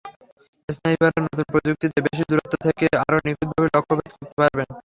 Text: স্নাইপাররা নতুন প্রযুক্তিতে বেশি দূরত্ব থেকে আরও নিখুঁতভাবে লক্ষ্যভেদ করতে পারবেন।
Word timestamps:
স্নাইপাররা 0.69 1.19
নতুন 1.25 1.45
প্রযুক্তিতে 1.51 1.99
বেশি 2.07 2.23
দূরত্ব 2.29 2.53
থেকে 2.65 2.85
আরও 3.01 3.19
নিখুঁতভাবে 3.25 3.69
লক্ষ্যভেদ 3.75 4.07
করতে 4.13 4.35
পারবেন। 4.39 4.67